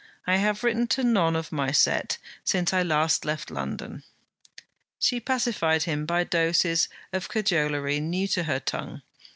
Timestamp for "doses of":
6.23-7.29